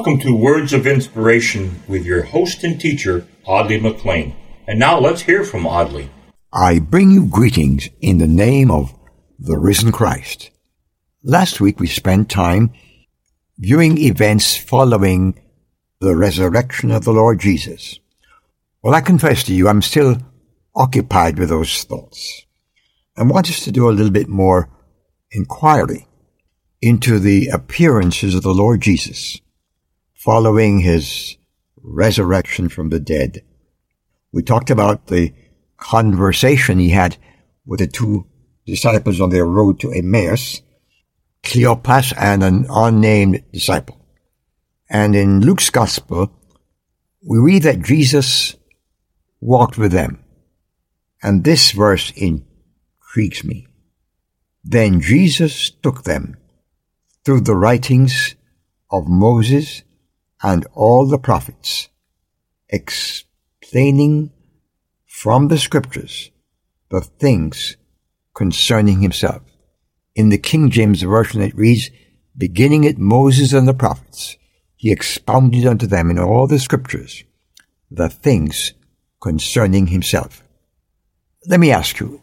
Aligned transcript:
Welcome 0.00 0.20
to 0.20 0.34
Words 0.34 0.72
of 0.72 0.86
Inspiration 0.86 1.82
with 1.86 2.06
your 2.06 2.22
host 2.22 2.64
and 2.64 2.80
teacher, 2.80 3.26
Audley 3.44 3.78
McLean. 3.78 4.34
And 4.66 4.78
now 4.78 4.98
let's 4.98 5.20
hear 5.20 5.44
from 5.44 5.66
Audley. 5.66 6.08
I 6.50 6.78
bring 6.78 7.10
you 7.10 7.26
greetings 7.26 7.90
in 8.00 8.16
the 8.16 8.26
name 8.26 8.70
of 8.70 8.94
the 9.38 9.58
risen 9.58 9.92
Christ. 9.92 10.48
Last 11.22 11.60
week 11.60 11.78
we 11.78 11.86
spent 11.86 12.30
time 12.30 12.72
viewing 13.58 13.98
events 13.98 14.56
following 14.56 15.38
the 16.00 16.16
resurrection 16.16 16.90
of 16.90 17.04
the 17.04 17.12
Lord 17.12 17.38
Jesus. 17.38 17.98
Well, 18.82 18.94
I 18.94 19.02
confess 19.02 19.44
to 19.44 19.52
you, 19.52 19.68
I'm 19.68 19.82
still 19.82 20.16
occupied 20.74 21.38
with 21.38 21.50
those 21.50 21.84
thoughts. 21.84 22.46
I 23.18 23.22
want 23.24 23.50
us 23.50 23.62
to 23.64 23.70
do 23.70 23.86
a 23.86 23.92
little 23.92 24.10
bit 24.10 24.28
more 24.28 24.70
inquiry 25.30 26.08
into 26.80 27.18
the 27.18 27.48
appearances 27.48 28.34
of 28.34 28.42
the 28.42 28.54
Lord 28.54 28.80
Jesus 28.80 29.38
following 30.20 30.80
his 30.80 31.38
resurrection 31.82 32.68
from 32.68 32.90
the 32.90 33.00
dead. 33.00 33.42
We 34.32 34.42
talked 34.42 34.68
about 34.68 35.06
the 35.06 35.32
conversation 35.78 36.78
he 36.78 36.90
had 36.90 37.16
with 37.64 37.80
the 37.80 37.86
two 37.86 38.26
disciples 38.66 39.18
on 39.18 39.30
their 39.30 39.46
road 39.46 39.80
to 39.80 39.90
Emmaus, 39.90 40.60
Cleopas 41.42 42.12
and 42.18 42.44
an 42.44 42.66
unnamed 42.68 43.44
disciple. 43.50 43.96
And 44.90 45.16
in 45.16 45.40
Luke's 45.40 45.70
gospel, 45.70 46.30
we 47.26 47.38
read 47.38 47.62
that 47.62 47.80
Jesus 47.80 48.56
walked 49.40 49.78
with 49.78 49.92
them. 49.92 50.22
And 51.22 51.44
this 51.44 51.72
verse 51.72 52.12
intrigues 52.14 53.42
me. 53.42 53.68
Then 54.62 55.00
Jesus 55.00 55.70
took 55.70 56.04
them 56.04 56.36
through 57.24 57.40
the 57.40 57.56
writings 57.56 58.34
of 58.90 59.08
Moses 59.08 59.82
and 60.42 60.66
all 60.72 61.06
the 61.06 61.18
prophets, 61.18 61.88
explaining 62.68 64.30
from 65.06 65.48
the 65.48 65.58
scriptures 65.58 66.30
the 66.90 67.00
things 67.00 67.76
concerning 68.34 69.00
himself. 69.00 69.42
In 70.14 70.30
the 70.30 70.38
King 70.38 70.70
James 70.70 71.02
Version 71.02 71.42
it 71.42 71.54
reads, 71.54 71.90
beginning 72.36 72.86
at 72.86 72.98
Moses 72.98 73.52
and 73.52 73.68
the 73.68 73.74
prophets, 73.74 74.36
he 74.76 74.90
expounded 74.90 75.66
unto 75.66 75.86
them 75.86 76.10
in 76.10 76.18
all 76.18 76.46
the 76.46 76.58
scriptures 76.58 77.24
the 77.90 78.08
things 78.08 78.72
concerning 79.20 79.88
himself. 79.88 80.42
Let 81.46 81.60
me 81.60 81.70
ask 81.70 82.00
you, 82.00 82.20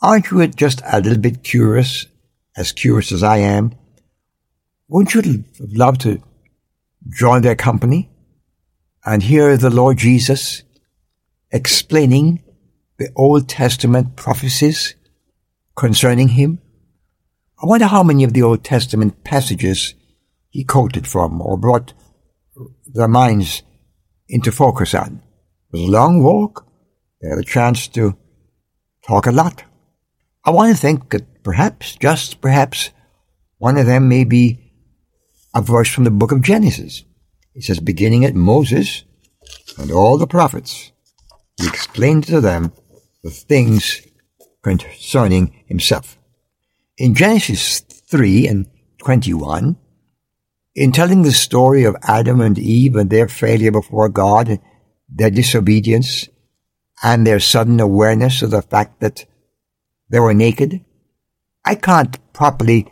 aren't 0.00 0.30
you 0.30 0.46
just 0.48 0.82
a 0.84 1.00
little 1.00 1.18
bit 1.18 1.42
curious, 1.42 2.06
as 2.56 2.72
curious 2.72 3.10
as 3.10 3.22
I 3.22 3.38
am? 3.38 3.72
Wouldn't 4.88 5.14
you 5.14 5.44
love 5.58 5.98
to 5.98 6.22
join 7.08 7.42
their 7.42 7.56
company 7.56 8.10
and 9.04 9.22
hear 9.22 9.56
the 9.56 9.70
Lord 9.70 9.98
Jesus 9.98 10.62
explaining 11.50 12.42
the 12.98 13.10
Old 13.16 13.48
Testament 13.48 14.16
prophecies 14.16 14.94
concerning 15.76 16.28
him? 16.28 16.60
I 17.62 17.66
wonder 17.66 17.86
how 17.86 18.02
many 18.02 18.24
of 18.24 18.32
the 18.32 18.42
Old 18.42 18.64
Testament 18.64 19.24
passages 19.24 19.94
he 20.50 20.64
quoted 20.64 21.06
from 21.06 21.40
or 21.40 21.56
brought 21.56 21.92
their 22.86 23.08
minds 23.08 23.62
into 24.28 24.52
focus 24.52 24.94
on. 24.94 25.22
It 25.72 25.78
was 25.78 25.82
a 25.82 25.90
long 25.90 26.22
walk. 26.22 26.66
They 27.20 27.28
had 27.28 27.38
a 27.38 27.44
chance 27.44 27.88
to 27.88 28.16
talk 29.06 29.26
a 29.26 29.32
lot. 29.32 29.64
I 30.44 30.50
want 30.50 30.74
to 30.74 30.80
think 30.80 31.10
that 31.10 31.42
perhaps, 31.42 31.96
just 31.96 32.40
perhaps, 32.40 32.90
one 33.58 33.76
of 33.76 33.86
them 33.86 34.08
may 34.08 34.24
be 34.24 34.67
a 35.54 35.62
verse 35.62 35.88
from 35.88 36.04
the 36.04 36.10
book 36.10 36.32
of 36.32 36.42
Genesis. 36.42 37.04
It 37.54 37.64
says, 37.64 37.80
beginning 37.80 38.24
at 38.24 38.34
Moses 38.34 39.04
and 39.78 39.90
all 39.90 40.18
the 40.18 40.26
prophets, 40.26 40.92
he 41.56 41.66
explained 41.66 42.24
to 42.24 42.40
them 42.40 42.72
the 43.22 43.30
things 43.30 44.02
concerning 44.62 45.64
himself. 45.66 46.18
In 46.96 47.14
Genesis 47.14 47.80
3 47.80 48.46
and 48.46 48.66
21, 48.98 49.76
in 50.74 50.92
telling 50.92 51.22
the 51.22 51.32
story 51.32 51.84
of 51.84 51.96
Adam 52.02 52.40
and 52.40 52.58
Eve 52.58 52.94
and 52.94 53.10
their 53.10 53.28
failure 53.28 53.72
before 53.72 54.08
God, 54.08 54.60
their 55.08 55.30
disobedience, 55.30 56.28
and 57.02 57.26
their 57.26 57.40
sudden 57.40 57.80
awareness 57.80 58.42
of 58.42 58.50
the 58.50 58.62
fact 58.62 59.00
that 59.00 59.24
they 60.10 60.20
were 60.20 60.34
naked, 60.34 60.84
I 61.64 61.74
can't 61.74 62.16
properly 62.32 62.86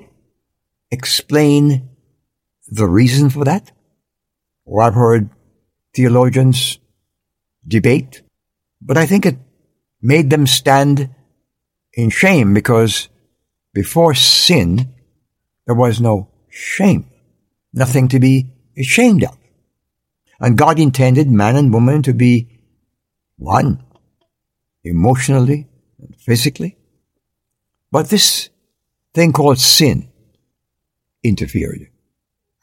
explain 0.90 1.88
the 2.68 2.86
reason 2.86 3.30
for 3.30 3.44
that. 3.44 3.72
Or 4.64 4.82
I've 4.82 4.94
heard 4.94 5.30
theologians 5.94 6.78
debate, 7.66 8.22
but 8.80 8.96
I 8.96 9.06
think 9.06 9.26
it 9.26 9.38
made 10.02 10.30
them 10.30 10.46
stand 10.46 11.10
in 11.94 12.10
shame 12.10 12.52
because 12.54 13.08
before 13.72 14.14
sin, 14.14 14.94
there 15.66 15.74
was 15.74 16.00
no 16.00 16.28
shame, 16.48 17.10
nothing 17.72 18.08
to 18.08 18.20
be 18.20 18.52
ashamed 18.76 19.24
of. 19.24 19.36
And 20.38 20.58
God 20.58 20.78
intended 20.78 21.28
man 21.28 21.56
and 21.56 21.72
woman 21.72 22.02
to 22.02 22.12
be 22.12 22.48
one, 23.38 23.82
emotionally 24.84 25.66
and 25.98 26.14
physically. 26.16 26.76
But 27.90 28.10
this 28.10 28.50
thing 29.14 29.32
called 29.32 29.58
sin 29.58 30.08
interfered. 31.22 31.88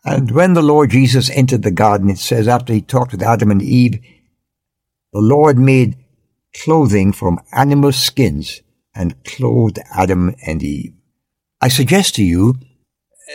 And 0.05 0.31
when 0.31 0.53
the 0.53 0.61
Lord 0.61 0.91
Jesus 0.91 1.29
entered 1.29 1.63
the 1.63 1.71
garden, 1.71 2.09
it 2.09 2.17
says 2.17 2.47
after 2.47 2.73
he 2.73 2.81
talked 2.81 3.13
with 3.13 3.23
Adam 3.23 3.51
and 3.51 3.61
Eve, 3.61 3.99
the 5.13 5.21
Lord 5.21 5.57
made 5.57 5.97
clothing 6.55 7.13
from 7.13 7.39
animal 7.51 7.91
skins 7.91 8.61
and 8.93 9.23
clothed 9.23 9.79
Adam 9.95 10.35
and 10.45 10.61
Eve. 10.61 10.93
I 11.61 11.69
suggest 11.69 12.15
to 12.15 12.23
you 12.23 12.55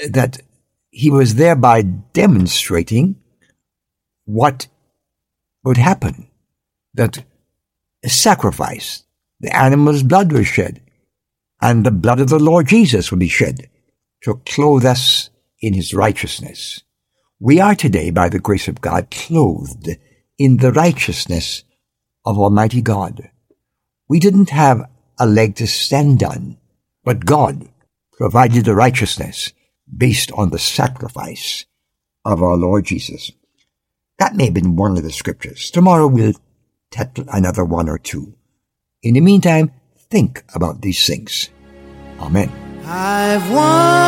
uh, 0.05 0.09
that 0.11 0.43
he 0.91 1.11
was 1.11 1.37
thereby 1.37 1.83
demonstrating 1.83 3.17
what 4.25 4.67
would 5.65 5.79
happen, 5.79 6.29
that 6.95 7.25
a 8.05 8.09
sacrifice, 8.09 9.05
the 9.41 9.55
animal's 9.57 10.03
blood 10.03 10.33
was 10.33 10.47
shed, 10.47 10.83
and 11.61 11.85
the 11.85 11.91
blood 11.91 12.21
of 12.21 12.29
the 12.29 12.39
Lord 12.39 12.69
Jesus 12.69 13.11
would 13.11 13.21
be 13.21 13.29
shed 13.29 13.69
to 14.23 14.41
clothe 14.45 14.85
us 14.85 15.31
in 15.61 15.75
his 15.75 15.95
righteousness. 15.95 16.83
We 17.41 17.61
are 17.61 17.75
today, 17.75 18.11
by 18.11 18.29
the 18.29 18.41
grace 18.41 18.69
of 18.69 18.81
God, 18.81 19.11
clothed 19.11 19.91
in 20.39 20.59
the 20.59 20.73
righteousness 20.73 21.65
of 22.25 22.39
Almighty 22.39 22.83
God. 22.83 23.31
We 24.09 24.19
didn't 24.21 24.51
have 24.51 24.89
a 25.19 25.27
leg 25.27 25.57
to 25.57 25.67
stand 25.67 26.23
on, 26.23 26.59
but 27.05 27.25
God 27.25 27.69
provided 28.13 28.65
the 28.65 28.75
righteousness 28.75 29.53
based 29.97 30.33
on 30.33 30.51
the 30.51 30.59
sacrifice 30.59 31.65
of 32.25 32.43
our 32.43 32.57
Lord 32.57 32.85
Jesus. 32.85 33.33
That 34.19 34.35
may 34.35 34.47
have 34.47 34.55
been 34.55 34.77
one 34.77 34.97
of 34.97 35.05
the 35.05 35.13
scriptures. 35.13 35.71
Tomorrow 35.71 36.09
we'll 36.09 36.35
tackle 36.91 37.25
another 37.29 37.65
one 37.65 37.89
or 37.89 37.99
two. 37.99 38.35
In 39.03 39.15
the 39.15 39.21
meantime, 39.21 39.71
think 40.11 40.43
about 40.55 40.83
these 40.83 41.07
things. 41.07 41.51
Amen. 42.19 42.51
I've 42.85 43.49
wandered 43.53 44.08